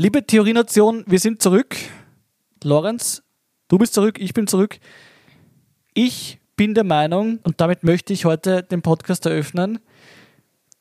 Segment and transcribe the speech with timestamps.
[0.00, 1.74] Liebe Theorienation, wir sind zurück.
[2.62, 3.24] Lorenz,
[3.66, 4.78] du bist zurück, ich bin zurück.
[5.92, 9.80] Ich bin der Meinung, und damit möchte ich heute den Podcast eröffnen,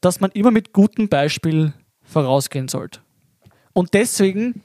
[0.01, 2.99] dass man immer mit gutem Beispiel vorausgehen sollte.
[3.73, 4.61] Und deswegen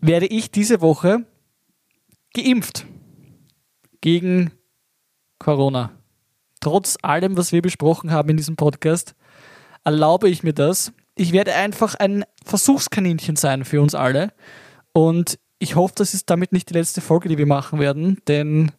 [0.00, 1.26] werde ich diese Woche
[2.32, 2.86] geimpft
[4.02, 4.52] gegen
[5.40, 5.90] Corona.
[6.60, 9.16] Trotz allem, was wir besprochen haben in diesem Podcast,
[9.82, 10.92] erlaube ich mir das.
[11.18, 14.32] Ich werde einfach ein Versuchskaninchen sein für uns alle.
[14.92, 18.70] Und ich hoffe, das ist damit nicht die letzte Folge, die wir machen werden, denn,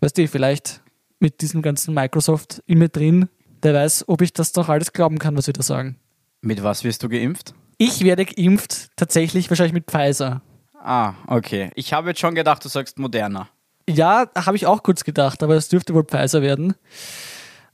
[0.00, 0.82] weißt du, vielleicht
[1.20, 3.30] mit diesem ganzen Microsoft immer drin,
[3.62, 5.98] der weiß, ob ich das noch alles glauben kann, was wir da sagen.
[6.42, 7.54] Mit was wirst du geimpft?
[7.78, 10.42] Ich werde geimpft, tatsächlich wahrscheinlich mit Pfizer.
[10.74, 11.70] Ah, okay.
[11.74, 13.48] Ich habe jetzt schon gedacht, du sagst Moderna.
[13.88, 16.74] Ja, habe ich auch kurz gedacht, aber es dürfte wohl Pfizer werden.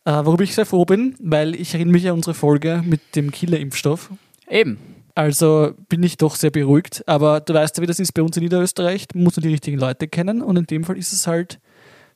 [0.05, 3.31] Äh, worüber ich sehr froh bin, weil ich erinnere mich an unsere Folge mit dem
[3.31, 4.11] Killer-Impfstoff.
[4.49, 4.79] Eben.
[5.15, 7.07] Also bin ich doch sehr beruhigt.
[7.07, 9.07] Aber du weißt ja, wie das ist bei uns in Niederösterreich.
[9.15, 11.61] Man muss nur die richtigen Leute kennen und in dem Fall ist es halt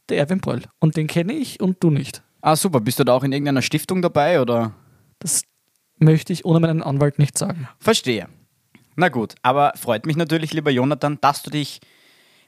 [0.08, 0.62] der Erwin Bröll.
[0.78, 2.22] Und den kenne ich und du nicht.
[2.40, 2.80] Ah, super.
[2.80, 4.72] Bist du da auch in irgendeiner Stiftung dabei oder?
[5.18, 5.42] Das
[5.98, 7.68] möchte ich ohne meinen Anwalt nicht sagen.
[7.78, 8.28] Verstehe.
[8.96, 11.80] Na gut, aber freut mich natürlich, lieber Jonathan, dass du dich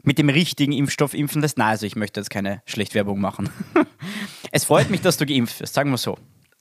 [0.02, 1.58] mit dem richtigen Impfstoff impfen lässt.
[1.58, 3.50] Nein, also ich möchte jetzt keine Schlechtwerbung machen.
[4.52, 6.18] es freut mich, dass du geimpft wirst, sagen wir so.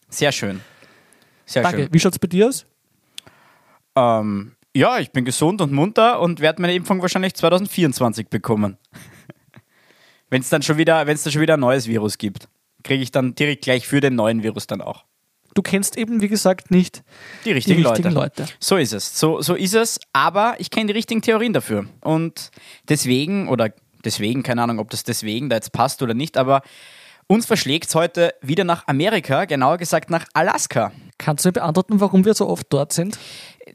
[0.10, 0.62] Sehr schön.
[1.46, 1.84] Sehr Danke.
[1.84, 1.94] Schön.
[1.94, 2.66] Wie schaut es bei dir aus?
[3.96, 8.78] Ähm, ja, ich bin gesund und munter und werde meine Impfung wahrscheinlich 2024 bekommen.
[10.30, 12.48] wenn es dann schon wieder, wenn es dann schon wieder ein neues Virus gibt,
[12.84, 15.04] kriege ich dann direkt gleich für den neuen Virus dann auch
[15.58, 17.04] du kennst eben, wie gesagt, nicht
[17.44, 18.42] die richtigen, die richtigen Leute.
[18.44, 18.54] Leute.
[18.60, 19.20] So ist es.
[19.20, 20.00] So, so ist es.
[20.14, 21.88] Aber ich kenne die richtigen Theorien dafür.
[22.02, 22.52] Und
[22.88, 23.74] deswegen, oder
[24.06, 26.62] deswegen, keine Ahnung, ob das deswegen da jetzt passt oder nicht, aber
[27.28, 30.92] uns verschlägt es heute wieder nach Amerika, genauer gesagt nach Alaska.
[31.18, 33.18] Kannst du mir beantworten, warum wir so oft dort sind?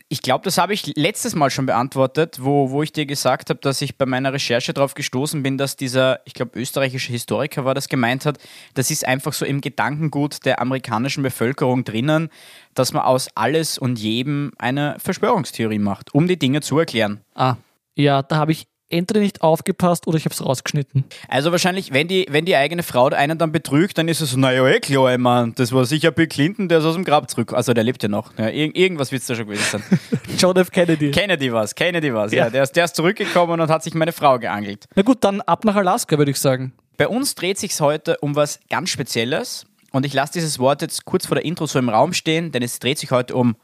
[0.09, 3.61] Ich glaube, das habe ich letztes Mal schon beantwortet, wo, wo ich dir gesagt habe,
[3.61, 7.75] dass ich bei meiner Recherche darauf gestoßen bin, dass dieser, ich glaube, österreichische Historiker war
[7.75, 8.39] das gemeint hat,
[8.75, 12.31] das ist einfach so im Gedankengut der amerikanischen Bevölkerung drinnen,
[12.75, 17.21] dass man aus alles und jedem eine Verschwörungstheorie macht, um die Dinge zu erklären.
[17.35, 17.57] Ah,
[17.95, 21.05] ja, da habe ich entweder nicht aufgepasst oder ich habe es rausgeschnitten.
[21.29, 24.39] Also wahrscheinlich, wenn die, wenn die eigene Frau einen dann betrügt, dann ist es so,
[24.39, 27.53] naja, eh klar, mein, das war sicher Bill Clinton, der ist aus dem Grab zurück.
[27.53, 28.37] Also der lebt ja noch.
[28.39, 29.83] Ja, ir irgendwas wird es da schon gewesen sein.
[30.39, 30.71] John F.
[30.71, 31.11] Kennedy.
[31.11, 32.45] Kennedy war es, Kennedy war es, ja.
[32.45, 32.51] ja.
[32.51, 34.87] Der, ist, der ist zurückgekommen und hat sich meine Frau geangelt.
[34.95, 36.73] Na gut, dann ab nach Alaska, würde ich sagen.
[36.97, 41.05] Bei uns dreht sich heute um was ganz Spezielles und ich lasse dieses Wort jetzt
[41.05, 43.57] kurz vor der Intro so im Raum stehen, denn es dreht sich heute um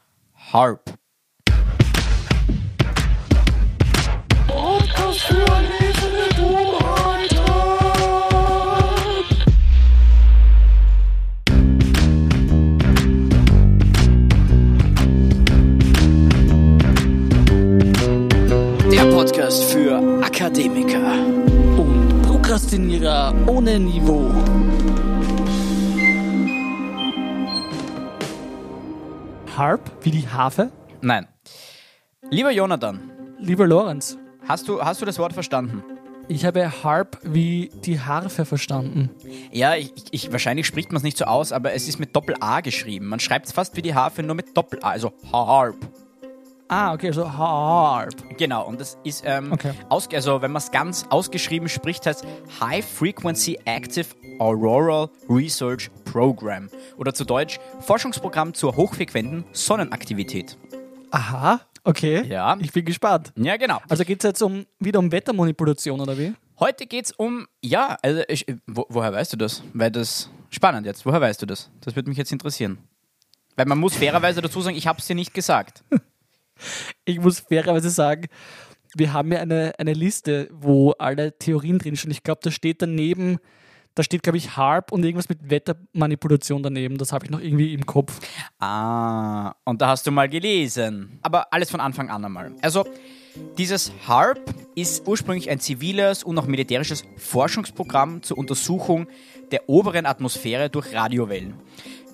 [0.53, 0.95] Harp.
[19.18, 21.12] Podcast für Akademiker
[21.76, 24.30] und Prokrastinierer ohne Niveau.
[29.56, 30.70] Harp wie die Harfe?
[31.00, 31.26] Nein.
[32.30, 33.00] Lieber Jonathan.
[33.38, 34.18] Lieber Lorenz.
[34.48, 35.82] Hast du, hast du das Wort verstanden?
[36.26, 39.10] Ich habe Harp wie die Harfe verstanden.
[39.53, 42.60] Ja, ich, ich, wahrscheinlich spricht man es nicht so aus, aber es ist mit Doppel-A
[42.62, 43.06] geschrieben.
[43.06, 45.76] Man schreibt es fast wie die Harfe, nur mit Doppel-A, also Harp.
[46.70, 48.36] Ah, okay, so HARP.
[48.36, 49.72] Genau, und das ist, ähm, okay.
[49.88, 52.26] aus, also wenn man es ganz ausgeschrieben spricht, heißt
[52.60, 54.06] High Frequency Active
[54.38, 56.69] Auroral Research Program.
[56.98, 60.59] Oder zu Deutsch Forschungsprogramm zur hochfrequenten Sonnenaktivität.
[61.10, 62.25] Aha, okay.
[62.26, 62.56] Ja.
[62.60, 63.32] Ich bin gespannt.
[63.37, 63.81] Ja, genau.
[63.88, 66.34] Also geht es jetzt um, wieder um Wettermanipulation, oder wie?
[66.60, 69.62] Heute geht es um, ja, also ich, wo, woher weißt du das?
[69.72, 71.06] Weil das spannend jetzt.
[71.06, 71.71] Woher weißt du das?
[71.81, 72.78] Das würde mich jetzt interessieren.
[73.56, 75.84] Weil man muss fairerweise dazu sagen, ich habe es dir nicht gesagt.
[77.04, 78.27] ich muss fairerweise sagen,
[78.94, 82.10] wir haben ja eine, eine Liste, wo alle Theorien drinstehen.
[82.10, 83.38] Ich glaube, da steht daneben,
[83.98, 86.98] da steht, glaube ich, Harp und irgendwas mit Wettermanipulation daneben.
[86.98, 88.20] Das habe ich noch irgendwie im Kopf.
[88.60, 91.19] Ah, und da hast du mal gelesen.
[91.22, 92.53] Aber alles von Anfang an einmal.
[92.62, 92.86] Also,
[93.59, 99.09] dieses HARP ist ursprünglich ein ziviles und auch militärisches Forschungsprogramm zur Untersuchung
[99.50, 101.54] der oberen Atmosphäre durch Radiowellen.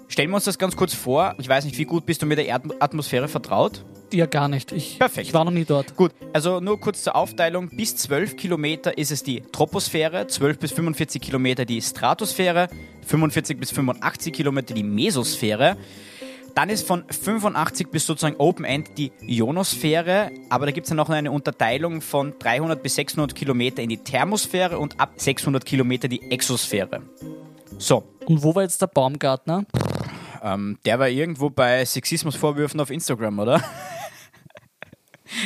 [0.08, 1.34] Stellen wir uns das ganz kurz vor.
[1.38, 3.84] Ich weiß nicht, wie gut bist du mit der Erdatmosphäre vertraut?
[4.12, 4.70] Ja, gar nicht.
[4.70, 5.26] Ich, Perfekt.
[5.26, 5.96] Ich war noch nie dort.
[5.96, 7.68] Gut, also nur kurz zur Aufteilung.
[7.70, 12.68] Bis 12 Kilometer ist es die Troposphäre, 12 bis 45 Kilometer die Stratosphäre,
[13.06, 15.76] 45 bis 85 Kilometer die Mesosphäre.
[16.54, 20.98] Dann ist von 85 bis sozusagen Open End die Ionosphäre, aber da gibt es dann
[20.98, 26.06] noch eine Unterteilung von 300 bis 600 Kilometer in die Thermosphäre und ab 600 Kilometer
[26.06, 27.02] die Exosphäre.
[27.78, 28.04] So.
[28.26, 29.64] Und wo war jetzt der Baumgartner?
[30.44, 33.60] Ähm, der war irgendwo bei Sexismusvorwürfen auf Instagram, oder?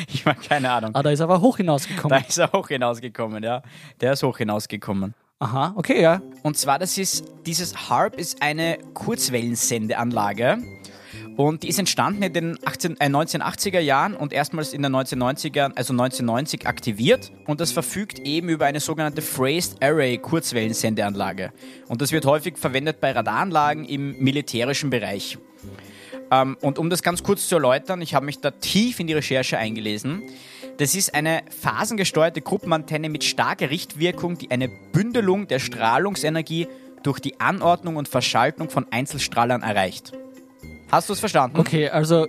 [0.09, 0.91] Ich war keine Ahnung.
[0.93, 2.25] Ah, da ist er aber hoch Da hinausgekommen.
[2.29, 3.63] ist er hoch hinausgekommen, ja.
[4.01, 5.15] Der ist hoch hinausgekommen.
[5.39, 6.21] Aha, okay, ja.
[6.43, 10.59] Und zwar, das ist, dieses HARP ist eine Kurzwellensendeanlage.
[11.39, 15.73] Und die ist entstanden in den 18, äh, 1980er Jahren und erstmals in den 1990ern,
[15.77, 17.31] also 1990 aktiviert.
[17.47, 21.53] Und das verfügt eben über eine sogenannte Phased Array Kurzwellensendeanlage.
[21.87, 25.39] Und das wird häufig verwendet bei Radaranlagen im militärischen Bereich.
[26.33, 29.15] Ähm, und um das ganz kurz zu erläutern, ich habe mich da tief in die
[29.15, 30.25] Recherche eingelesen.
[30.79, 36.67] Das ist eine phasengesteuerte Gruppenantenne mit starker Richtwirkung, die eine Bündelung der Strahlungsenergie
[37.05, 40.15] durch die Anordnung und Verschaltung von Einzelstrahlern erreicht.
[40.91, 41.59] Hast du es verstanden?
[41.59, 42.27] Okay, also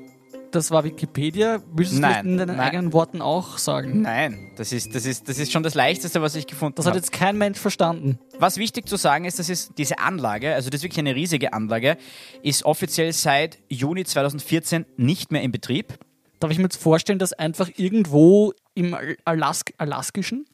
[0.52, 1.62] das war Wikipedia.
[1.74, 2.60] Willst du es in deinen nein.
[2.60, 4.02] eigenen Worten auch sagen?
[4.02, 6.92] Nein, das ist, das, ist, das ist schon das Leichteste, was ich gefunden Das hat
[6.92, 7.00] habe.
[7.00, 8.20] jetzt kein Mensch verstanden.
[8.40, 11.54] Was wichtig zu sagen ist, das ist diese Anlage, also das ist wirklich eine riesige
[11.54, 11.98] Anlage,
[12.42, 15.94] ist offiziell seit Juni 2014 nicht mehr in Betrieb.
[16.40, 20.46] Darf ich mir jetzt vorstellen, dass einfach irgendwo im Al- Alask Alaskischen,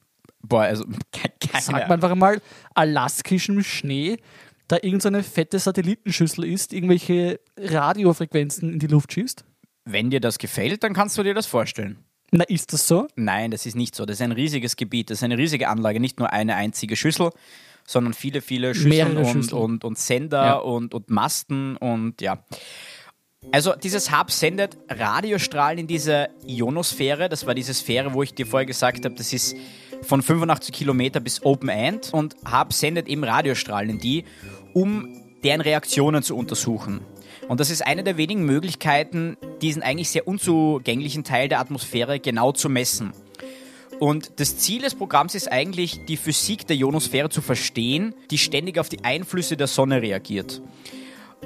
[0.48, 2.40] Boah, also ke- keine sagt man einfach einmal,
[2.76, 4.18] alaskischem Schnee,
[4.68, 9.46] da irgendeine fette Satellitenschüssel ist, irgendwelche Radiofrequenzen in die Luft schießt?
[9.86, 11.98] Wenn dir das gefällt, dann kannst du dir das vorstellen.
[12.32, 13.08] Na, ist das so?
[13.16, 14.06] Nein, das ist nicht so.
[14.06, 17.30] Das ist ein riesiges Gebiet, das ist eine riesige Anlage, nicht nur eine einzige Schüssel,
[17.86, 19.62] sondern viele, viele Schüsseln und, Schüsseln.
[19.62, 20.54] Und, und Sender Ja.
[20.56, 22.44] und, und Masten und ja.
[23.52, 27.30] Also dieses Hub sendet Radiostrahlen in diese Ionosphäre.
[27.30, 29.56] Das war diese Sphäre, wo ich dir vorher gesagt habe, das ist
[30.02, 32.12] von 85 Kilometer bis Open End.
[32.12, 34.26] Und Hub sendet eben Radiostrahlen in die,
[34.76, 37.00] um deren Reaktionen zu untersuchen.
[37.48, 42.52] Und das ist eine der wenigen Möglichkeiten, diesen eigentlich sehr unzugänglichen Teil der Atmosphäre genau
[42.52, 43.14] zu messen.
[44.00, 48.78] Und das Ziel des Programms ist eigentlich, die Physik der Ionosphäre zu verstehen, die ständig
[48.78, 50.62] auf die Einflüsse der Sonne reagiert.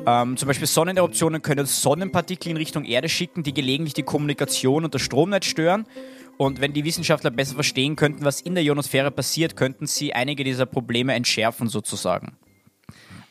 [0.08, 4.96] Ähm, zum Beispiel Sonneneruptionen können Sonnenpartikel in Richtung Erde schicken, die gelegentlich die Kommunikation und
[4.96, 5.86] das Stromnetz stören.
[6.38, 10.44] Und wenn die Wissenschaftler besser verstehen könnten, was in der Ionosphäre passiert, könnten sie einige
[10.44, 12.38] dieser Probleme entschärfen sozusagen.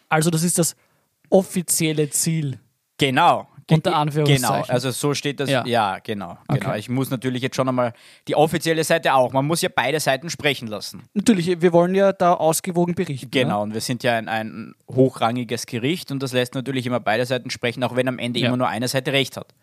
[0.08, 0.74] Also das ist das
[1.30, 2.58] offizielle Ziel.
[2.98, 3.46] Genau.
[3.66, 4.62] Ge- Unter Anführungszeichen.
[4.62, 5.50] Genau, also so steht das.
[5.50, 5.66] Ja.
[5.66, 6.38] Ja, genau.
[6.48, 6.68] genau.
[6.70, 6.78] Okay.
[6.78, 7.92] Ich muss natürlich jetzt schon einmal
[8.26, 9.34] die offizielle Seite auch.
[9.34, 11.02] Man muss ja beide Seiten sprechen lassen.
[11.12, 13.30] Natürlich, wir wollen ja da ausgewogen berichten.
[13.30, 17.26] Genau, und wir sind ja ein, ein hochrangiges Gericht und das lässt natürlich immer beide
[17.26, 18.48] Seiten sprechen, auch wenn am Ende Ja.
[18.48, 19.54] immer nur eine Seite recht hat.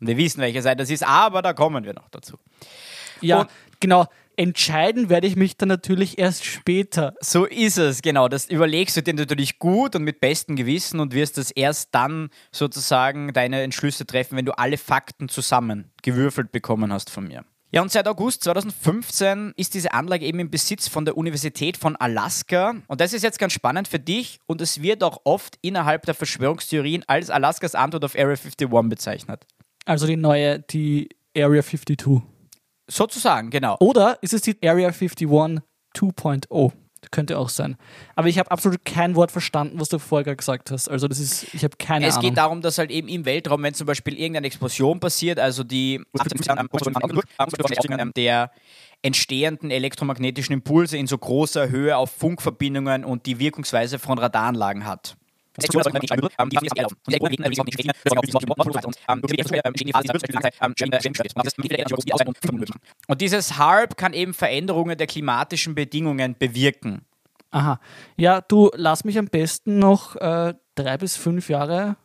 [0.00, 2.32] Und wir wissen, welche Seite das ist, aber da kommen wir noch dazu.
[2.32, 3.28] Ne?
[3.28, 4.06] Ja, Und- genau.
[4.36, 7.14] Entscheiden werde ich mich dann natürlich erst später.
[7.20, 8.28] So ist es, genau.
[8.28, 12.28] Das überlegst du dir natürlich gut und mit bestem Gewissen und wirst das erst dann
[12.52, 17.44] sozusagen deine Entschlüsse treffen, wenn du alle Fakten zusammen gewürfelt bekommen hast von mir.
[17.72, 21.96] Ja, und seit August 2015 ist diese Anlage eben im Besitz von der Universität von
[21.96, 22.74] Alaska.
[22.86, 26.14] Und das ist jetzt ganz spannend für dich und es wird auch oft innerhalb der
[26.14, 29.46] Verschwörungstheorien als Alaskas Antwort auf Area 51 bezeichnet.
[29.84, 32.35] Also die neue, die Area 52.
[32.88, 33.76] Sozusagen, genau.
[33.80, 36.72] Oder ist es die Area 51 2.0?
[37.10, 37.76] Könnte auch sein.
[38.16, 40.88] Aber ich habe absolut kein Wort verstanden, was du vorher gesagt hast.
[40.88, 42.30] Also das ist, ich habe keine Es Ahnung.
[42.30, 46.02] geht darum, dass halt eben im Weltraum, wenn zum Beispiel irgendeine Explosion passiert, also die
[48.14, 48.50] der
[49.02, 55.16] entstehenden elektromagnetischen Impulse in so großer Höhe auf Funkverbindungen und die Wirkungsweise von Radaranlagen hat.
[63.06, 67.02] Und dieses HARP kann eben Veränderungen der klimatischen Bedingungen bewirken.
[67.50, 67.80] Aha.
[68.16, 71.96] Ja, du lass mich am besten noch äh, drei bis fünf Jahre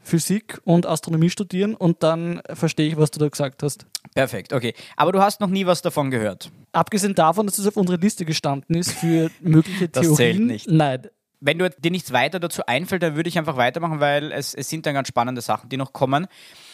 [0.00, 3.86] Physik und Astronomie studieren und dann verstehe ich, was du da gesagt hast.
[4.14, 4.72] Perfekt, okay.
[4.96, 6.50] Aber du hast noch nie was davon gehört.
[6.72, 10.16] Abgesehen davon, dass es auf unserer Liste gestanden ist für mögliche Das Theorien.
[10.16, 10.70] zählt nicht.
[10.70, 11.08] Nein.
[11.40, 14.68] Wenn du, dir nichts weiter dazu einfällt, dann würde ich einfach weitermachen, weil es, es
[14.68, 16.26] sind dann ganz spannende Sachen, die noch kommen.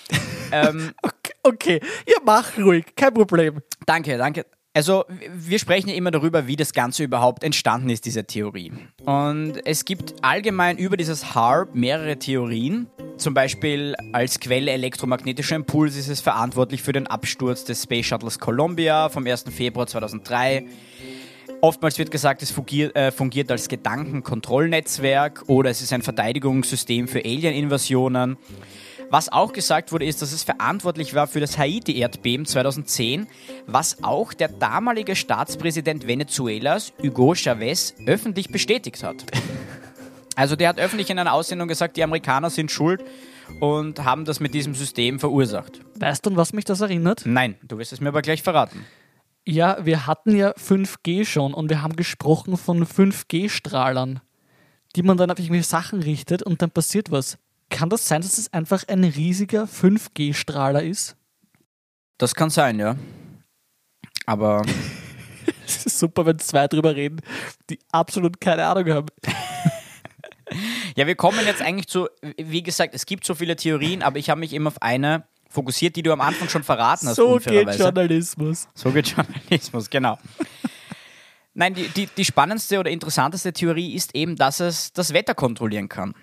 [0.53, 1.81] ähm, Okay, okay.
[2.07, 2.87] Ja, mach ruhig.
[2.97, 3.61] Kein Problem.
[3.87, 4.47] danke, danke.
[4.77, 8.73] Also, wir sprechen ja immer darüber, wie das Ganze überhaupt entstanden ist, diese Theorie.
[9.05, 12.89] Und es gibt allgemein über dieses HARP mehrere Theorien.
[13.17, 18.41] Zum Beispiel als Quelle elektromagnetischer Impulse ist es verantwortlich für den Absturz des Space Shuttles
[18.41, 19.45] Columbia vom 1.
[19.51, 20.67] Februar 2003.
[21.65, 27.25] Oftmals wird gesagt, es fungiert, äh, fungiert als Gedankenkontrollnetzwerk oder es ist ein Verteidigungssystem für
[27.25, 28.37] Alien-Invasionen.
[29.09, 33.29] Was auch gesagt wurde, ist, dass es verantwortlich war für das Haiti-Erdbeben 2010,
[33.67, 39.25] was auch der damalige Staatspräsident Venezuelas, Hugo Chavez, öffentlich bestätigt hat.
[40.37, 43.05] Also der hat öffentlich in einer Aussendung gesagt, die Amerikaner sind schuld
[43.61, 45.81] und haben das mit diesem System verursacht.
[45.95, 47.23] Weißt du, an was mich das erinnert?
[47.25, 48.85] Nein, du wirst es mir aber gleich verraten.
[49.47, 54.21] Ja, wir hatten ja 5G schon und wir haben gesprochen von 5G-Strahlern,
[54.97, 57.39] die man dann auf irgendwelche Sachen richtet und dann passiert was.
[57.69, 61.17] Kann das sein, dass es einfach ein riesiger 5G-Strahler ist?
[62.17, 62.97] Das kann sein, ja.
[64.25, 64.63] Aber
[65.67, 67.21] Es ist super, wenn zwei drüber reden,
[67.71, 69.07] die absolut keine Ahnung haben.
[70.97, 74.31] ja, wir kommen jetzt eigentlich zu, wie gesagt, es gibt so viele Theorien, aber ich
[74.31, 77.17] habe mich eben auf eine fokussiert, die du am Anfang schon verraten hast.
[77.17, 77.75] So geht.
[77.77, 78.69] Journalismus.
[78.75, 80.19] So geht Journalismus, genau.
[81.55, 85.89] Nein, die, die, die spannendste oder interessanteste Theorie ist eben, dass es das Wetter kontrollieren
[85.89, 86.15] kann.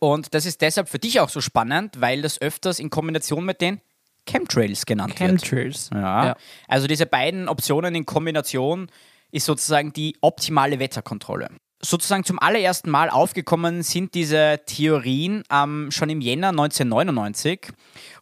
[0.00, 3.62] Und das ist deshalb für dich auch so spannend, weil das öfters in Kombination mit
[3.62, 3.80] den
[4.26, 5.42] Chemtrails genannt wird.
[5.42, 5.90] Chemtrails.
[5.94, 6.26] Ja.
[6.26, 6.36] Ja.
[6.68, 8.90] Also diese beiden Optionen in Kombination
[9.30, 11.48] ist sozusagen die optimale Wetterkontrolle.
[11.82, 17.72] Sozusagen zum allerersten Mal aufgekommen sind diese Theorien ähm, schon im Jänner 1999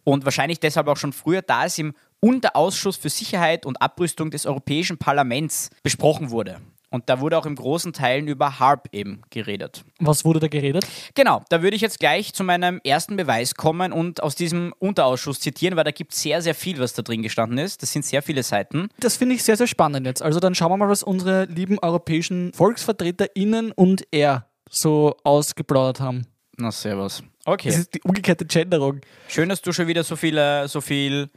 [0.05, 4.47] und wahrscheinlich deshalb auch schon früher, da es im Unterausschuss für Sicherheit und Abrüstung des
[4.47, 6.61] Europäischen Parlaments besprochen wurde.
[6.91, 9.85] Und da wurde auch im großen Teilen über HARP eben geredet.
[9.99, 10.87] Was wurde da geredet?
[11.15, 15.41] Genau, da würde ich jetzt gleich zu meinem ersten Beweis kommen und aus diesem Unterausschuss
[15.41, 17.83] zitieren, weil da gibt es sehr, sehr viel, was da drin gestanden ist.
[17.83, 18.89] Das sind sehr viele Seiten.
[19.01, 20.23] Das finde ich sehr, sehr spannend jetzt.
[20.23, 26.27] Also dann schauen wir mal, was unsere lieben europäischen VolksvertreterInnen und er so ausgeplaudert haben.
[26.57, 27.23] Na, servus.
[27.45, 27.69] Okay.
[27.69, 29.01] Das ist die umgekehrte Genderung.
[29.29, 31.31] Schön, dass du schon wieder so viele, so viel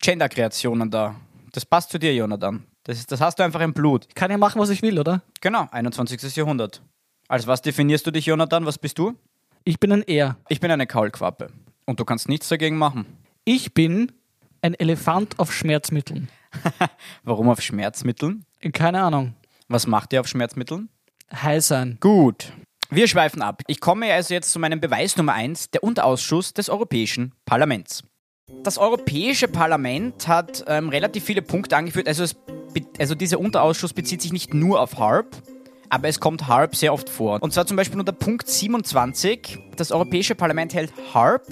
[0.00, 1.16] Gender-Kreationen da.
[1.52, 2.64] Das passt zu dir, Jonathan.
[2.88, 4.06] Das, ist, das hast du einfach im Blut.
[4.08, 5.20] Ich kann ja machen, was ich will, oder?
[5.42, 6.34] Genau, 21.
[6.34, 6.80] Jahrhundert.
[7.28, 8.64] Als was definierst du dich, Jonathan?
[8.64, 9.14] Was bist du?
[9.62, 10.38] Ich bin ein Er.
[10.48, 11.48] Ich bin eine Kaulquappe.
[11.84, 13.04] Und du kannst nichts dagegen machen.
[13.44, 14.10] Ich bin
[14.62, 16.30] ein Elefant auf Schmerzmitteln.
[17.24, 18.46] Warum auf Schmerzmitteln?
[18.72, 19.34] Keine Ahnung.
[19.68, 20.88] Was macht ihr auf Schmerzmitteln?
[21.30, 21.98] High sein.
[22.00, 22.54] Gut.
[22.88, 23.60] Wir schweifen ab.
[23.66, 28.02] Ich komme also jetzt zu meinem Beweis Nummer 1, der Unterausschuss des Europäischen Parlaments.
[28.62, 32.08] Das Europäische Parlament hat ähm, relativ viele Punkte angeführt.
[32.08, 32.34] Also, es,
[32.98, 35.36] also dieser Unterausschuss bezieht sich nicht nur auf HARP,
[35.88, 37.42] aber es kommt HARP sehr oft vor.
[37.42, 39.58] Und zwar zum Beispiel unter Punkt 27.
[39.76, 41.46] Das Europäische Parlament hält HARP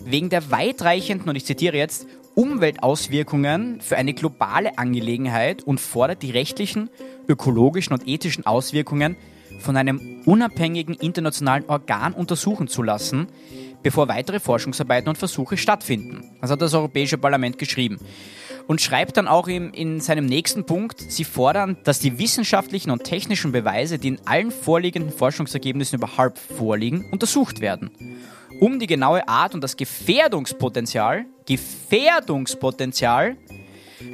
[0.00, 6.30] wegen der weitreichenden, und ich zitiere jetzt, Umweltauswirkungen für eine globale Angelegenheit und fordert die
[6.30, 6.88] rechtlichen,
[7.28, 9.16] ökologischen und ethischen Auswirkungen
[9.58, 13.26] von einem unabhängigen internationalen Organ untersuchen zu lassen,
[13.82, 16.30] bevor weitere Forschungsarbeiten und Versuche stattfinden.
[16.40, 17.98] Das hat das Europäische Parlament geschrieben.
[18.66, 23.04] Und schreibt dann auch im, in seinem nächsten Punkt, sie fordern, dass die wissenschaftlichen und
[23.04, 27.90] technischen Beweise, die in allen vorliegenden Forschungsergebnissen über HARP vorliegen, untersucht werden.
[28.60, 33.36] Um die genaue Art und das Gefährdungspotenzial, Gefährdungspotenzial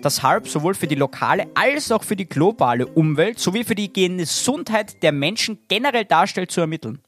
[0.02, 3.92] das HARP sowohl für die lokale als auch für die globale Umwelt sowie für die
[3.92, 7.00] Gesundheit der Menschen generell darstellt, zu ermitteln.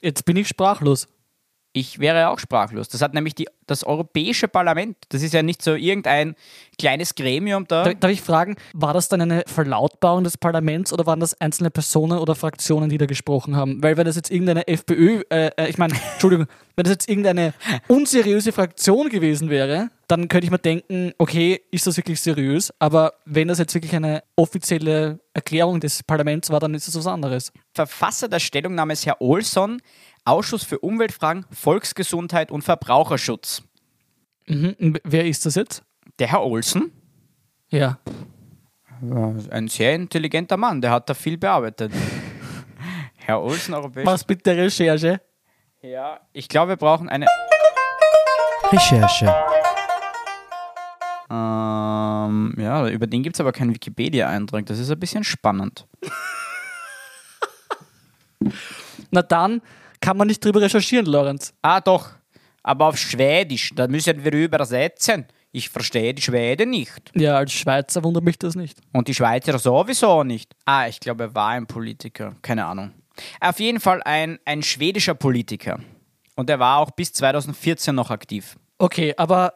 [0.00, 1.08] Jetzt bin ich sprachlos.
[1.72, 2.88] Ich wäre auch sprachlos.
[2.88, 4.96] Das hat nämlich die, das Europäische Parlament.
[5.10, 6.34] Das ist ja nicht so irgendein
[6.78, 7.84] kleines Gremium da.
[7.84, 11.70] Darf, darf ich fragen, war das dann eine Verlautbarung des Parlaments oder waren das einzelne
[11.70, 13.82] Personen oder Fraktionen, die da gesprochen haben?
[13.82, 17.54] Weil wenn das jetzt irgendeine FPÖ, äh, äh, ich meine, Entschuldigung, wenn das jetzt irgendeine
[17.86, 22.72] unseriöse Fraktion gewesen wäre, dann könnte ich mir denken, okay, ist das wirklich seriös?
[22.80, 27.06] Aber wenn das jetzt wirklich eine offizielle Erklärung des Parlaments war, dann ist das was
[27.06, 27.52] anderes.
[27.74, 29.80] Verfasser der Stellungnahme ist Herr Olson,
[30.24, 33.62] Ausschuss für Umweltfragen, Volksgesundheit und Verbraucherschutz.
[34.46, 34.96] Mhm.
[35.04, 35.82] Wer ist das jetzt?
[36.18, 36.92] Der Herr Olson,
[37.70, 37.98] Ja.
[39.50, 41.92] ein sehr intelligenter Mann, der hat da viel bearbeitet.
[43.16, 44.06] Herr Olson, europäisch.
[44.06, 45.20] Was mit der Recherche?
[45.82, 47.26] Ja, ich glaube, wir brauchen eine.
[48.72, 49.34] Recherche.
[51.30, 54.66] Ähm, ja, über den gibt es aber keinen Wikipedia-Eintrag.
[54.66, 55.86] Das ist ein bisschen spannend.
[59.10, 59.62] Na dann
[60.00, 61.54] kann man nicht drüber recherchieren, Lorenz.
[61.62, 62.10] Ah, doch.
[62.62, 63.72] Aber auf Schwedisch.
[63.74, 65.26] Da müssen wir übersetzen.
[65.52, 67.10] Ich verstehe die Schwede nicht.
[67.14, 68.78] Ja, als Schweizer wundert mich das nicht.
[68.92, 70.54] Und die Schweizer sowieso nicht.
[70.64, 72.36] Ah, ich glaube, er war ein Politiker.
[72.42, 72.92] Keine Ahnung.
[73.40, 75.80] Auf jeden Fall ein, ein schwedischer Politiker.
[76.36, 78.56] Und er war auch bis 2014 noch aktiv.
[78.78, 79.52] Okay, aber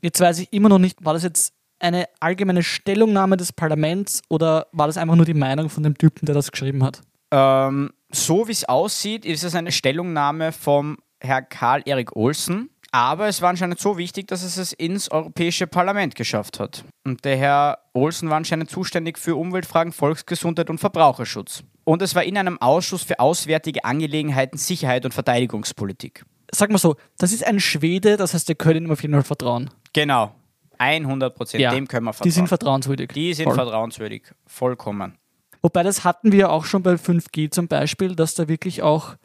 [0.00, 4.66] jetzt weiß ich immer noch nicht, war das jetzt eine allgemeine Stellungnahme des Parlaments oder
[4.72, 7.02] war das einfach nur die Meinung von dem Typen, der das geschrieben hat?
[7.30, 12.70] Ähm, so wie es aussieht, ist es eine Stellungnahme vom Herr Karl-Erik Olsen.
[12.92, 16.84] Aber es war anscheinend so wichtig, dass es es ins Europäische Parlament geschafft hat.
[17.04, 21.62] Und der Herr Olsen war anscheinend zuständig für Umweltfragen, Volksgesundheit und Verbraucherschutz.
[21.84, 26.24] Und es war in einem Ausschuss für Auswärtige Angelegenheiten, Sicherheit und Verteidigungspolitik.
[26.52, 29.24] Sag mal so, das ist ein Schwede, das heißt, wir können ihm auf jeden Fall
[29.24, 29.70] vertrauen.
[29.92, 30.34] Genau.
[30.78, 31.62] 100 Prozent.
[31.72, 32.28] Dem können wir vertrauen.
[32.28, 33.10] Die sind vertrauenswürdig.
[33.12, 33.54] Die sind Voll.
[33.54, 34.22] vertrauenswürdig.
[34.46, 35.18] Vollkommen.
[35.66, 39.16] Wobei das hatten wir ja auch schon bei 5G zum Beispiel, dass da wirklich auch,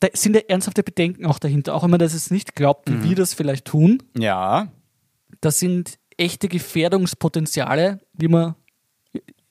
[0.00, 3.10] da sind ja ernsthafte Bedenken auch dahinter, auch wenn man das jetzt nicht glaubt, wie
[3.10, 4.02] wir das vielleicht tun.
[4.18, 4.66] Ja.
[5.40, 8.56] Das sind echte Gefährdungspotenziale, wie man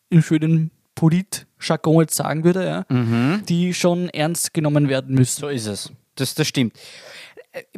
[0.10, 2.86] im schönen Polit-Jargon jetzt sagen würde, ja,
[3.48, 5.40] die schon ernst genommen werden müssen.
[5.40, 5.94] So ist es.
[6.16, 6.74] Das, das stimmt.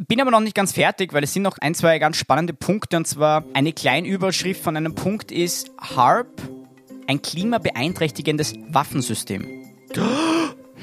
[0.08, 2.96] bin aber noch nicht ganz fertig, weil es sind noch ein, zwei ganz spannende Punkte.
[2.96, 6.57] Und zwar eine Kleinüberschrift von einem Punkt ist HARP,
[7.08, 9.46] ein klimabeeinträchtigendes Waffensystem.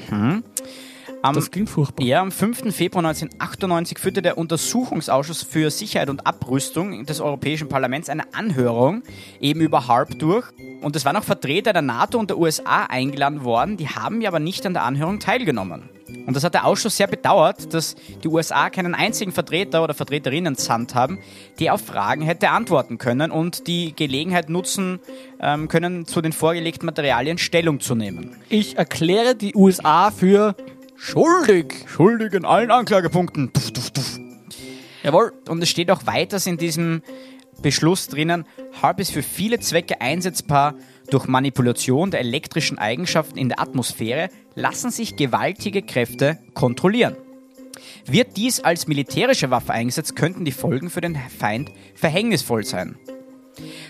[0.08, 0.44] Hm.
[1.22, 2.04] Am, Das klingt furchtbar.
[2.04, 2.74] ja, am 5.
[2.74, 9.02] Februar 1998 führte der Untersuchungsausschuss für Sicherheit und Abrüstung des Europäischen Parlaments eine Anhörung
[9.40, 10.46] eben über HARP durch.
[10.82, 14.28] Und es waren auch Vertreter der NATO und der USA eingeladen worden, die haben ja
[14.28, 15.88] aber nicht an der Anhörung teilgenommen.
[16.08, 20.54] Und das hat der Ausschuss sehr bedauert, dass die USA keinen einzigen Vertreter oder Vertreterinnen
[20.54, 21.18] entsandt haben,
[21.58, 25.00] die auf Fragen hätte antworten können und die Gelegenheit nutzen
[25.40, 28.36] ähm, können, zu den vorgelegten Materialien Stellung zu nehmen.
[28.48, 30.54] Ich erkläre die USA für
[30.96, 31.74] schuldig.
[31.86, 33.52] Schuldig in allen Anklagepunkten.
[33.52, 34.20] Tuff, tuff, tuff.
[35.02, 35.32] Jawohl.
[35.48, 37.02] Und es steht auch weiters in diesem
[37.62, 38.44] Beschluss drinnen,
[38.82, 40.74] HARP ist für viele Zwecke einsetzbar.
[41.10, 47.16] Durch Manipulation der elektrischen Eigenschaften in der Atmosphäre lassen sich gewaltige Kräfte kontrollieren.
[48.06, 52.96] Wird dies als militärische Waffe eingesetzt, könnten die Folgen für den Feind verhängnisvoll sein.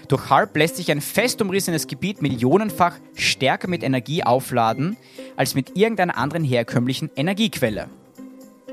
[0.08, 4.96] Durch HARP lässt sich ein fest umrissenes Gebiet millionenfach stärker mit Energie aufladen
[5.36, 7.88] als mit irgendeiner anderen herkömmlichen Energiequelle.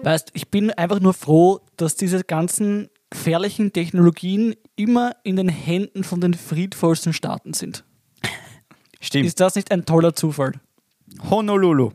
[0.03, 6.03] Weißt, ich bin einfach nur froh, dass diese ganzen gefährlichen Technologien immer in den Händen
[6.03, 7.85] von den friedvollsten Staaten sind.
[9.03, 9.25] Stimmt.
[9.25, 10.53] Ist das nicht ein toller Zufall?
[11.29, 11.91] Honolulu.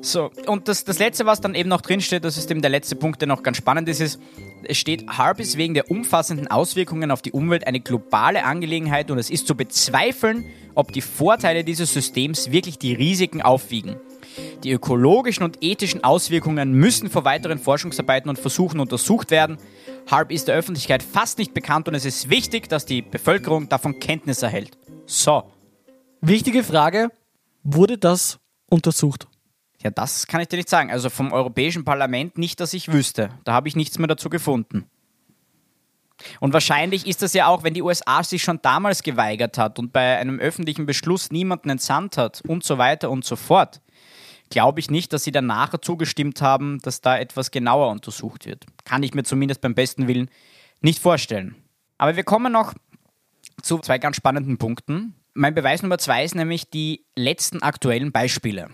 [0.00, 2.94] So, und das, das letzte, was dann eben noch drinsteht, das ist eben der letzte
[2.94, 4.20] Punkt, der noch ganz spannend ist, ist,
[4.64, 9.18] es steht, HARP ist wegen der umfassenden Auswirkungen auf die Umwelt eine globale Angelegenheit und
[9.18, 13.96] es ist zu bezweifeln, ob die Vorteile dieses Systems wirklich die Risiken aufwiegen.
[14.62, 19.58] Die ökologischen und ethischen Auswirkungen müssen vor weiteren Forschungsarbeiten und Versuchen untersucht werden.
[20.08, 23.98] HARP ist der Öffentlichkeit fast nicht bekannt und es ist wichtig, dass die Bevölkerung davon
[23.98, 24.78] Kenntnis erhält.
[25.06, 25.44] So,
[26.24, 27.10] Wichtige Frage,
[27.64, 28.38] wurde das
[28.70, 29.26] untersucht?
[29.82, 30.92] Ja, das kann ich dir nicht sagen.
[30.92, 33.30] Also vom Europäischen Parlament nicht, dass ich wüsste.
[33.42, 34.88] Da habe ich nichts mehr dazu gefunden.
[36.38, 39.92] Und wahrscheinlich ist das ja auch, wenn die USA sich schon damals geweigert hat und
[39.92, 43.80] bei einem öffentlichen Beschluss niemanden entsandt hat und so weiter und so fort,
[44.48, 48.64] glaube ich nicht, dass sie dann nachher zugestimmt haben, dass da etwas genauer untersucht wird.
[48.84, 50.30] Kann ich mir zumindest beim besten Willen
[50.82, 51.56] nicht vorstellen.
[51.98, 52.74] Aber wir kommen noch
[53.60, 55.16] zu zwei ganz spannenden Punkten.
[55.34, 58.68] Mein Beweis Nummer zwei ist nämlich die letzten aktuellen Beispiele.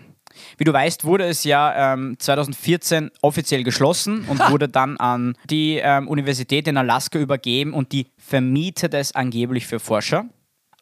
[0.57, 5.79] Wie du weißt, wurde es ja ähm, 2014 offiziell geschlossen und wurde dann an die
[5.81, 10.25] ähm, Universität in Alaska übergeben und die vermietet es angeblich für Forscher.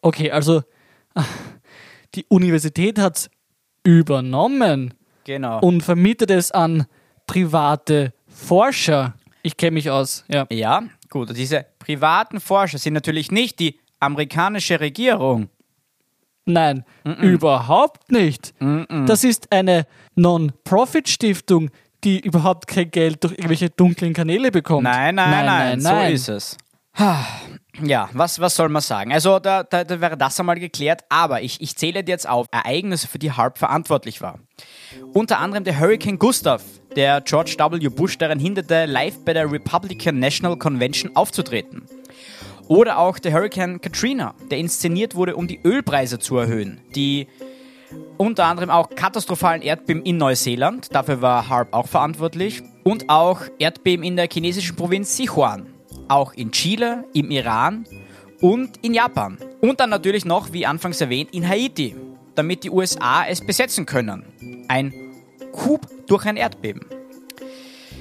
[0.02, 0.64] Okay, also
[2.16, 3.30] die Universität hat es
[3.84, 5.60] übernommen Genau.
[5.60, 6.86] und vermietet es an
[7.26, 9.16] private Forscher.
[9.44, 10.46] Ich kenne mich aus, ja.
[10.52, 11.30] ja, gut.
[11.30, 15.50] Und diese privaten Forscher sind natürlich nicht die amerikanische Regierung.
[16.48, 16.86] Nein,
[17.22, 18.54] überhaupt nicht.
[19.06, 21.70] Das ist eine Non-Profit-Stiftung,
[22.04, 24.84] die überhaupt kein Geld durch irgendwelche dunklen Kanäle bekommt.
[24.84, 26.58] Nein, nein, nein, so ist es.
[27.84, 29.14] Ja, was, was soll man sagen?
[29.14, 32.48] Also, da, da, da wäre das einmal geklärt, aber ich, ich zähle dir jetzt auf
[32.52, 34.40] Ereignisse, für die HARP verantwortlich war.
[35.14, 36.64] Unter anderem der Hurricane Gustav,
[36.96, 37.90] der George W.
[37.90, 41.84] Bush daran hinderte, live bei der Republican National Convention aufzutreten.
[42.68, 46.80] Oder auch der Hurricane Katrina, der inszeniert wurde, um die Ölpreise zu erhöhen.
[46.96, 47.28] Die
[48.18, 52.64] unter anderem auch katastrophalen Erdbeben in Neuseeland, dafür war HARP auch verantwortlich.
[52.84, 55.68] Und auch Erdbeben in der chinesischen Provinz Sichuan.
[56.08, 57.86] Auch in Chile, im Iran
[58.42, 59.38] und in Japan.
[59.62, 61.96] Und dann natürlich noch, wie anfangs erwähnt, in Haiti,
[62.36, 64.66] damit die USA es besetzen können.
[64.68, 64.94] Ein
[65.52, 66.86] Coup durch ein Erdbeben.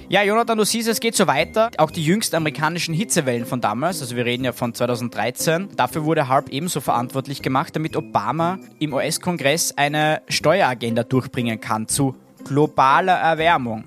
[0.08, 1.72] Ja, Jonathan, du siehst, es geht so weiter.
[1.78, 6.28] Auch die jüngsten amerikanischen Hitzewellen von damals, also wir reden ja von 2013, dafür wurde
[6.28, 12.14] HARP ebenso verantwortlich gemacht, damit Obama im US-Kongress eine Steueragenda durchbringen kann zu
[12.44, 13.84] globaler Erwärmung.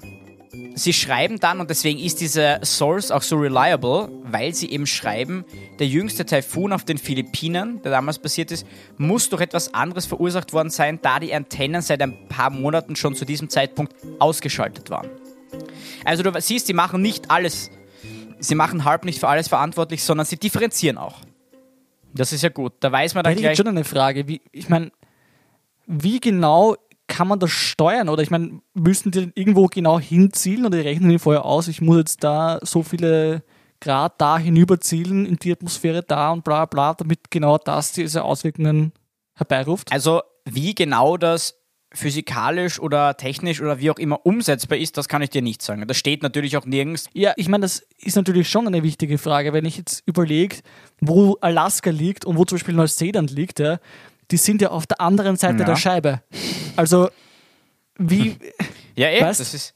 [0.76, 5.46] Sie schreiben dann, und deswegen ist diese Source auch so reliable, weil sie eben schreiben,
[5.80, 10.52] der jüngste Taifun auf den Philippinen, der damals passiert ist, muss durch etwas anderes verursacht
[10.52, 15.10] worden sein, da die Antennen seit ein paar Monaten schon zu diesem Zeitpunkt ausgeschaltet waren.
[16.06, 17.72] Also du siehst, sie machen nicht alles,
[18.40, 21.18] sie machen HARP nicht für alles verantwortlich, sondern sie differenzieren auch.
[22.14, 22.74] Das ist ja gut.
[22.80, 23.58] Da weiß man Da dann ich gleich.
[23.58, 24.28] schon eine Frage.
[24.28, 24.92] Wie, ich meine,
[25.86, 26.76] wie genau
[27.08, 28.10] kann man das steuern?
[28.10, 31.82] Oder ich meine, müssen die irgendwo genau hinzielen oder die rechnen die vorher aus, ich
[31.82, 33.44] muss jetzt da so viele
[33.82, 38.92] Grad da hinüberzielen in die Atmosphäre da und bla bla, damit genau das diese Auswirkungen
[39.36, 39.92] herbeiruft?
[39.92, 41.59] Also wie genau das
[41.92, 45.88] physikalisch oder technisch oder wie auch immer umsetzbar ist, das kann ich dir nicht sagen.
[45.88, 47.08] Das steht natürlich auch nirgends.
[47.14, 49.54] Ja, ich meine, das ist natürlich schon eine wichtige Frage.
[49.54, 50.58] Wenn ich jetzt überlege,
[51.02, 53.80] wo Alaska liegt und wo zum Beispiel Neuseeland liegt, ja,
[54.32, 55.66] die sind ja auf der anderen Seite Ja.
[55.66, 56.22] der Scheibe.
[56.76, 57.10] Also,
[57.98, 58.36] wie,
[58.96, 59.40] Ja, eben, Was?
[59.40, 59.74] das ist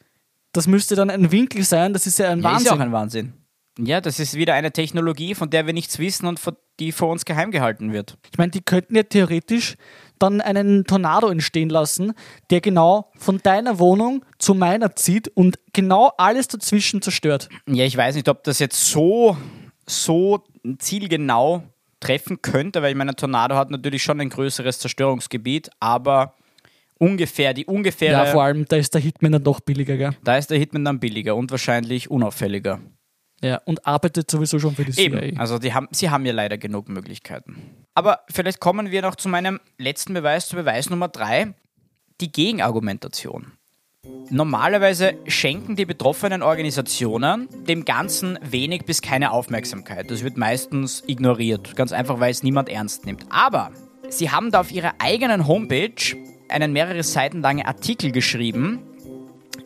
[0.55, 2.65] das müsste dann ein Winkel sein, das ist ja ein Ja, ist Wahnsinn.
[2.67, 3.33] ja auch ein Wahnsinn.
[3.79, 7.09] Ja, das ist wieder eine Technologie, von der wir nichts wissen und von- die vor
[7.09, 8.17] uns geheim gehalten wird.
[8.31, 9.75] Ich meine, die könnten ja theoretisch
[10.19, 12.13] dann einen Tornado entstehen lassen,
[12.49, 17.49] der genau von deiner Wohnung zu meiner zieht und genau alles dazwischen zerstört.
[17.67, 19.37] Ja, ich weiß nicht, ob das jetzt so,
[19.85, 20.43] so
[20.77, 21.63] zielgenau
[21.99, 26.35] treffen könnte, weil ich meine, ein Tornado hat natürlich schon ein größeres Zerstörungsgebiet, aber
[26.97, 30.11] ungefähr, die ungefähre, Ja, vor allem, da ist der Hitman dann doch billiger, gell?
[30.23, 32.79] da ist der Hitman dann billiger und wahrscheinlich unauffälliger.
[33.43, 35.21] Ja, und arbeitet sowieso schon für die CIA.
[35.21, 37.57] Eben, also die haben, sie haben ja leider genug Möglichkeiten.
[37.93, 41.53] Aber vielleicht kommen wir noch zu meinem letzten Beweis, zu Beweis Nummer drei,
[42.21, 43.51] die Gegenargumentation.
[44.29, 50.09] Normalerweise schenken die betroffenen Organisationen dem Ganzen wenig bis keine Aufmerksamkeit.
[50.09, 53.25] Das wird meistens ignoriert, ganz einfach, weil es niemand ernst nimmt.
[53.29, 53.71] Aber
[54.09, 56.15] sie haben da auf ihrer eigenen Homepage
[56.47, 58.79] einen mehrere Seiten langen Artikel geschrieben,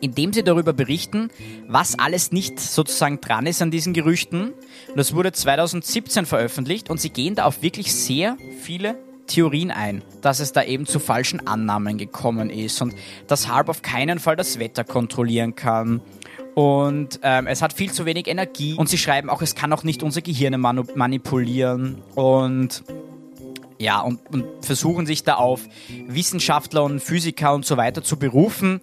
[0.00, 1.30] in dem sie darüber berichten,
[1.66, 4.52] was alles nicht sozusagen dran ist an diesen Gerüchten.
[4.88, 10.02] Und das wurde 2017 veröffentlicht und sie gehen da auf wirklich sehr viele Theorien ein,
[10.22, 12.94] dass es da eben zu falschen Annahmen gekommen ist und
[13.26, 16.00] dass Harp auf keinen Fall das Wetter kontrollieren kann.
[16.54, 18.74] Und ähm, es hat viel zu wenig Energie.
[18.74, 22.02] Und sie schreiben auch, es kann auch nicht unsere Gehirne manipulieren.
[22.16, 22.82] Und
[23.78, 25.60] ja, und, und versuchen sich da auf
[26.08, 28.80] Wissenschaftler und Physiker und so weiter zu berufen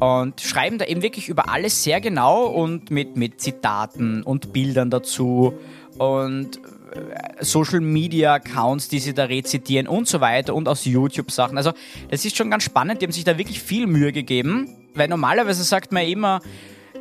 [0.00, 4.90] und schreiben da eben wirklich über alles sehr genau und mit, mit Zitaten und Bildern
[4.90, 5.54] dazu
[5.98, 6.58] und
[6.92, 11.56] äh, Social Media Accounts, die sie da rezitieren und so weiter und aus YouTube Sachen.
[11.56, 11.72] Also,
[12.10, 15.62] das ist schon ganz spannend, die haben sich da wirklich viel Mühe gegeben, weil normalerweise
[15.62, 16.40] sagt man immer,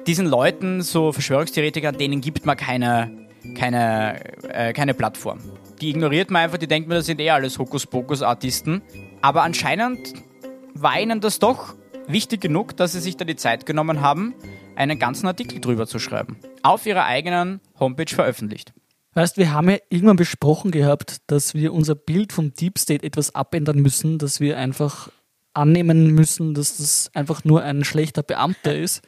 [0.05, 3.11] diesen Leuten, so Verschwörungstheoretikern, denen gibt man keine,
[3.55, 5.39] keine, äh, keine Plattform.
[5.81, 8.81] Die ignoriert man einfach, die denkt man, das sind eh alles Hokuspokus-Artisten.
[9.21, 10.13] Aber anscheinend
[10.73, 11.75] war ihnen das doch
[12.07, 14.33] wichtig genug, dass sie sich da die Zeit genommen haben,
[14.75, 16.37] einen ganzen Artikel drüber zu schreiben.
[16.61, 18.73] Auf ihrer eigenen Homepage veröffentlicht.
[19.13, 23.35] Weißt, wir haben ja irgendwann besprochen gehabt, dass wir unser Bild vom Deep State etwas
[23.35, 25.09] abändern müssen, dass wir einfach
[25.53, 29.03] annehmen müssen, dass das einfach nur ein schlechter Beamter ist.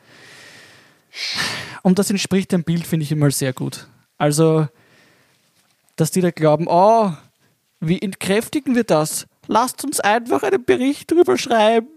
[1.81, 3.87] Und das entspricht dem Bild, finde ich immer sehr gut.
[4.17, 4.67] Also,
[5.95, 7.11] dass die da glauben, oh,
[7.79, 9.27] wie entkräftigen wir das?
[9.47, 11.87] Lasst uns einfach einen Bericht drüber schreiben,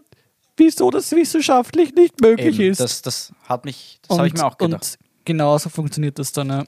[0.59, 2.81] wieso das wissenschaftlich nicht möglich Eben, ist.
[2.81, 4.99] das, das hat mich, das habe ich mir auch gedacht.
[5.01, 6.49] Und genauso funktioniert das dann.
[6.49, 6.64] Ja.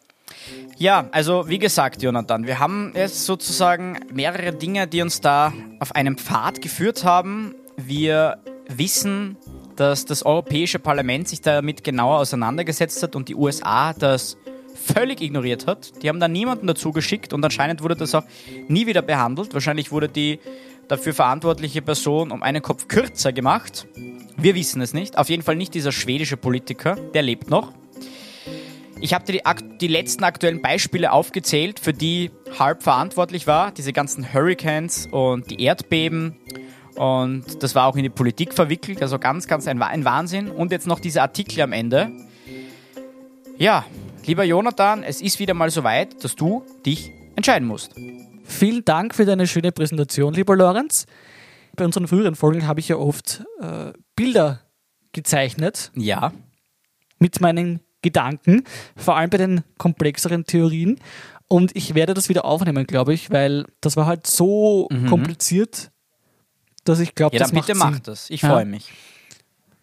[0.79, 5.94] Ja, also wie gesagt, Jonathan, wir haben jetzt sozusagen mehrere Dinge, die uns da auf
[5.94, 7.55] einen Pfad geführt haben.
[7.76, 9.37] Wir wissen,
[9.76, 14.37] dass das Europäische Parlament sich damit genauer auseinandergesetzt hat und die USA das
[14.74, 16.03] völlig ignoriert hat.
[16.03, 18.24] Die haben da niemanden dazu geschickt und anscheinend wurde das auch
[18.68, 19.53] nie wieder behandelt.
[19.53, 20.38] Wahrscheinlich wurde die
[20.90, 23.87] dafür verantwortliche Person um einen Kopf kürzer gemacht.
[24.37, 25.18] Wir wissen es nicht.
[25.18, 27.72] Auf jeden Fall nicht dieser schwedische Politiker, der lebt noch.
[29.00, 33.70] Ich habe dir die, die letzten aktuellen Beispiele aufgezählt, für die Harp verantwortlich war.
[33.70, 36.37] Diese ganzen Hurricanes und die Erdbeben.
[36.96, 39.00] Und das war auch in die Politik verwickelt.
[39.00, 40.50] Also ganz, ganz ein, ein Wahnsinn.
[40.50, 42.11] Und jetzt noch diese Artikel am Ende.
[43.57, 43.87] Ja,
[44.26, 47.94] lieber Jonathan, es ist wieder mal so weit, dass du dich entscheiden musst.
[48.50, 51.06] Vielen Dank für deine schöne Präsentation, lieber Lorenz.
[51.76, 54.60] Bei unseren früheren Folgen habe ich ja oft äh, Bilder
[55.12, 56.32] gezeichnet Ja.
[57.20, 58.64] mit meinen Gedanken,
[58.96, 60.98] vor allem bei den komplexeren Theorien.
[61.48, 65.90] Und ich werde das wieder aufnehmen, glaube ich, weil das war halt so kompliziert,
[66.84, 67.90] dass ich glaube, Ja, das macht bitte Sinn.
[67.90, 68.30] mach das.
[68.30, 68.50] Ich Ja.
[68.50, 68.90] freue mich.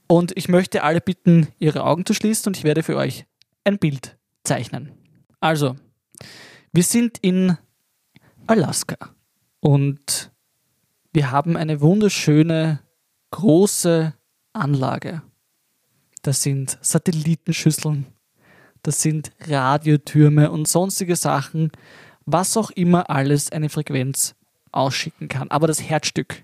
[0.08, 3.26] Und ich möchte alle bitten, ihre Augen zu schließen und ich werde für euch
[3.64, 4.92] ein Bild zeichnen.
[5.40, 5.76] Also,
[6.74, 7.58] wir sind in
[8.48, 8.98] Alaska
[9.60, 10.32] und
[11.12, 12.80] wir haben eine wunderschöne
[13.32, 14.14] große
[14.54, 15.22] Anlage.
[16.22, 18.06] Das sind Satellitenschüsseln,
[18.84, 21.72] das sind Radiotürme und sonstige Sachen,
[22.26, 24.36] was auch immer alles eine Frequenz
[24.72, 25.52] ausschicken kann.
[25.52, 26.44] Aber das Herzstück,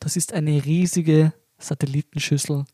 [0.00, 2.64] das ist eine riesige Satellitenschüssel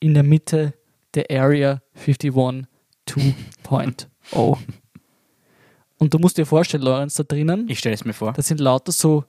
[0.00, 0.74] in der Mitte
[1.14, 2.32] der Area 51
[3.06, 4.58] 2.0.
[6.02, 8.32] Und du musst dir vorstellen, Lorenz, da drinnen, Ich stelle es mir vor.
[8.32, 9.24] das sind lauter so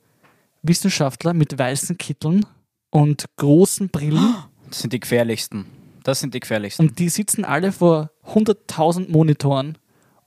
[0.63, 2.47] Wissenschaftler mit weißen Kitteln
[2.89, 4.37] und großen Brillen
[4.69, 5.67] Das sind die gefährlichsten.
[6.03, 6.87] Das sind die gefährlichsten.
[6.87, 9.77] und die sitzen alle vor 100.000 Monitoren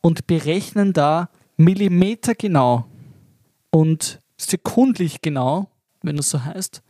[0.02, 2.86] und berechnen da Millimeter genau
[3.70, 5.68] und sekundlich genau,
[6.02, 6.80] wenn es so heißt,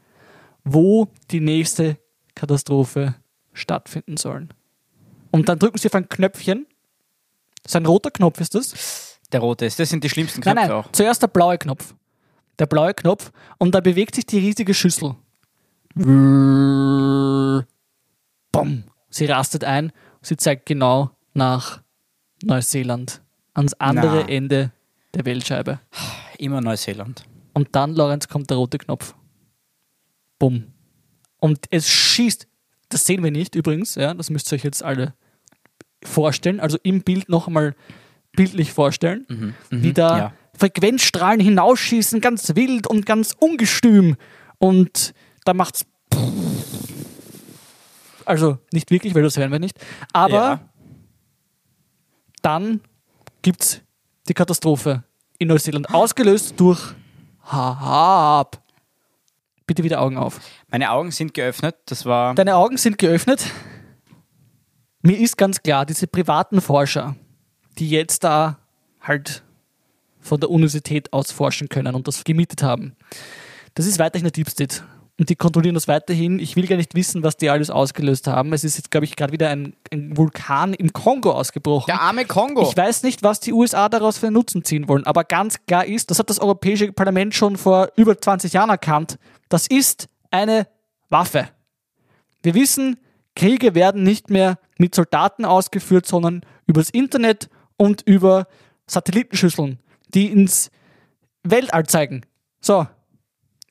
[0.64, 1.96] wo die nächste
[2.34, 3.14] Katastrophe
[3.54, 4.48] stattfinden soll.
[5.30, 6.66] Und dann drücken sie auf ein Knöpfchen.
[7.62, 9.15] Das ist ein roter Knopf, ist das?
[9.32, 9.78] Der rote ist.
[9.78, 10.92] Das sind die schlimmsten Nein, Knöpfe nein, auch.
[10.92, 11.94] zuerst der blaue Knopf.
[12.58, 15.14] Der blaue Knopf und da bewegt sich die riesige Schüssel.
[15.94, 17.64] Bumm.
[19.10, 21.80] Sie rastet ein, sie zeigt genau nach
[22.42, 23.22] Neuseeland,
[23.54, 24.28] ans andere Na.
[24.28, 24.72] Ende
[25.14, 25.80] der Weltscheibe.
[26.38, 27.24] Immer Neuseeland.
[27.54, 29.14] Und dann, Lorenz, kommt der rote Knopf.
[30.38, 30.72] Bumm.
[31.38, 32.46] Und es schießt.
[32.90, 35.14] Das sehen wir nicht übrigens, ja, das müsst ihr euch jetzt alle
[36.04, 36.60] vorstellen.
[36.60, 37.74] Also im Bild noch einmal
[38.36, 40.18] bildlich vorstellen, wie da Mhm.
[40.20, 40.32] ja.
[40.58, 44.16] Frequenzstrahlen hinausschießen, ganz wild und ganz ungestüm.
[44.58, 45.12] Und
[45.44, 45.84] da macht's.
[48.24, 49.78] Also nicht wirklich, weil das hören wir nicht.
[50.12, 50.60] Aber Ja.
[52.42, 52.80] dann
[53.42, 53.80] gibt's
[54.28, 55.04] die Katastrophe
[55.38, 56.80] in Neuseeland, ausgelöst durch
[57.42, 58.62] Hab.
[59.66, 60.40] Bitte wieder Augen auf.
[60.68, 61.76] Meine Augen sind geöffnet.
[61.86, 62.34] Das war.
[62.34, 63.44] Deine Augen sind geöffnet.
[65.02, 67.14] Mir ist ganz klar, diese privaten Forscher,
[67.78, 68.58] die jetzt da
[69.00, 69.42] halt
[70.20, 72.96] von der Universität aus forschen können und das gemietet haben,
[73.74, 74.82] das ist weiterhin der Deep State.
[75.18, 76.38] Und die kontrollieren das weiterhin.
[76.38, 78.52] Ich will gar nicht wissen, was die alles ausgelöst haben.
[78.52, 81.86] Es ist jetzt, glaube ich, gerade wieder ein, ein Vulkan im Kongo ausgebrochen.
[81.86, 82.62] Der arme Kongo.
[82.62, 85.86] Ich weiß nicht, was die USA daraus für einen Nutzen ziehen wollen, aber ganz klar
[85.86, 90.66] ist, das hat das Europäische Parlament schon vor über 20 Jahren erkannt, das ist eine
[91.08, 91.48] Waffe.
[92.42, 92.98] Wir wissen,
[93.34, 98.46] Kriege werden nicht mehr mit Soldaten ausgeführt, sondern übers Internet und über
[98.86, 99.78] Satellitenschüsseln,
[100.14, 100.70] die ins
[101.42, 102.22] Weltall zeigen.
[102.60, 102.86] So,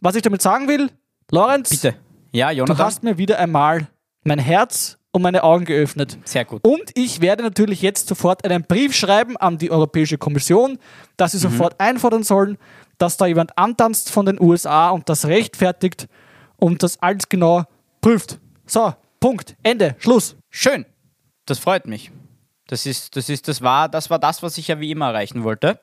[0.01, 0.89] was ich damit sagen will,
[1.31, 1.95] Lorenz, Bitte.
[2.31, 2.85] Ja, du Jonathan.
[2.85, 3.87] hast mir wieder einmal
[4.23, 6.17] mein Herz und meine Augen geöffnet.
[6.25, 6.61] Sehr gut.
[6.65, 10.77] Und ich werde natürlich jetzt sofort einen Brief schreiben an die Europäische Kommission,
[11.15, 12.57] dass sie sofort einfordern sollen,
[12.97, 16.07] dass da jemand antanzt von den USA und das rechtfertigt
[16.57, 17.63] und das alles genau
[18.01, 18.39] prüft.
[18.65, 20.35] So, Punkt, Ende, Schluss.
[20.49, 20.85] Schön.
[21.45, 22.11] Das freut mich.
[22.67, 25.43] Das ist, das ist, das war, das war das, was ich ja wie immer erreichen
[25.43, 25.79] wollte.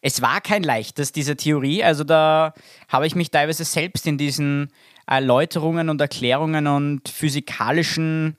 [0.00, 1.82] Es war kein leichtes, diese Theorie.
[1.82, 2.52] Also da
[2.88, 4.70] habe ich mich teilweise selbst in diesen
[5.06, 8.36] Erläuterungen und Erklärungen und physikalischen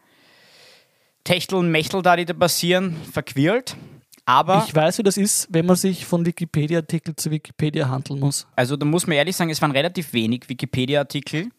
[1.23, 3.75] Techtel und Mechtel da, die da passieren, verquirlt.
[4.25, 8.47] Aber, Ich weiß, wie das ist, wenn man sich von Wikipedia-Artikel zu Wikipedia handeln muss.
[8.55, 11.49] also da muss man ehrlich sagen, es waren relativ wenig Wikipedia-Artikel,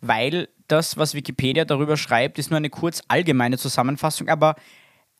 [0.00, 4.56] weil das, was Wikipedia darüber schreibt, ist nur eine kurz allgemeine Zusammenfassung, aber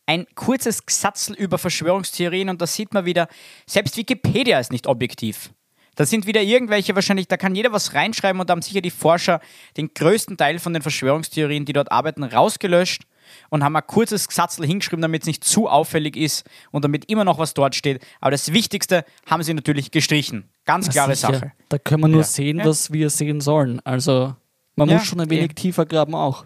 [0.09, 3.29] ein kurzes Gesatzel über Verschwörungstheorien und da sieht man wieder,
[3.67, 5.51] selbst Wikipedia ist nicht objektiv.
[5.97, 8.91] Da sind wieder irgendwelche wahrscheinlich, da kann jeder was reinschreiben und da haben sicher die
[8.91, 9.41] Forscher
[9.77, 13.03] den größten Teil von den Verschwörungstheorien, die dort arbeiten, rausgelöscht
[13.51, 17.25] und haben ein kurzes Gesatzel hingeschrieben, damit es nicht zu auffällig ist und damit immer
[17.25, 18.01] noch was dort steht.
[18.21, 20.49] Aber das Wichtigste haben sie natürlich gestrichen.
[20.65, 21.33] Ganz klare Sicher.
[21.35, 21.53] Sache.
[21.69, 22.27] Da können wir nur Ja.
[22.27, 22.65] sehen, Ja.
[22.65, 23.81] was wir sehen sollen.
[23.85, 24.35] Also,
[24.77, 26.45] man Ja, muss schon ein wenig tiefer graben auch.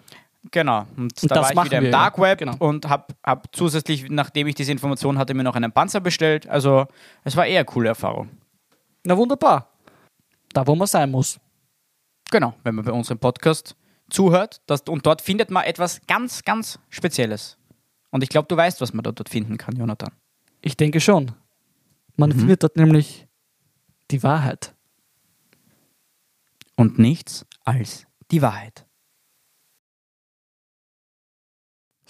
[0.51, 0.81] Genau.
[0.97, 1.91] Und, Und da das war ich wieder im ja.
[1.93, 2.57] Dark Web Genau.
[2.59, 6.49] und habe hab zusätzlich, nachdem ich diese Information hatte, mir noch einen Panzer bestellt.
[6.49, 6.87] Also
[7.25, 8.29] es war eher eine coole Erfahrung.
[9.05, 9.69] Na wunderbar.
[10.53, 11.39] Da, wo man sein muss.
[12.31, 13.77] Genau, wenn man bei unserem Podcast
[14.11, 17.57] zuhört das, und dort findet man etwas ganz, ganz Spezielles.
[18.11, 20.13] Und ich glaube, du weißt, was man dort, dort finden kann, Jonathan.
[20.61, 21.33] Ich denke schon.
[22.17, 22.39] Man Mhm.
[22.41, 23.27] findet dort nämlich
[24.11, 24.75] die Wahrheit.
[26.77, 28.87] Und nichts als die Wahrheit.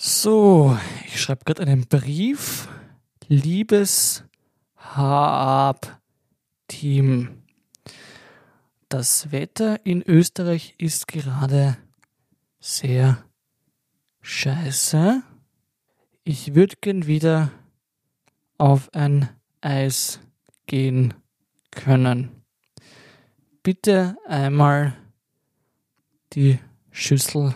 [0.05, 2.67] So, ich schreibe gerade einen Brief.
[3.29, 4.25] Liebes
[4.77, 6.01] Hab-Team.
[8.89, 11.77] Das Wetter in Österreich ist gerade
[12.59, 13.25] sehr
[14.23, 15.23] scheiße.
[16.25, 17.53] Ich würde gern wieder
[18.59, 19.29] auf ein
[19.61, 20.19] Eis
[20.67, 21.15] gehen
[21.71, 22.43] können.
[23.63, 24.97] Bitte einmal
[26.33, 26.59] die
[26.91, 27.55] Schüssel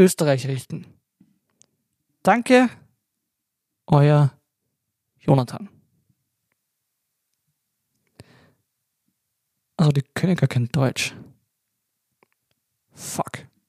[0.00, 0.86] Österreich richten.
[2.22, 2.70] Danke,
[3.86, 4.32] euer
[5.18, 5.68] Jonathan.
[9.76, 11.14] Also die können gar kein Deutsch.
[12.94, 13.49] Fuck.